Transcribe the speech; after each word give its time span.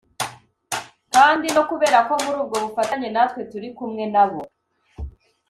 kandi 1.15 1.47
no 1.55 1.63
kubera 1.69 1.97
ko 2.07 2.13
muri 2.23 2.37
ubwo 2.43 2.57
bufatanye 2.63 3.07
natwe 3.15 3.41
turi 3.51 3.67
kumwe 3.77 4.03
nabo 4.13 4.41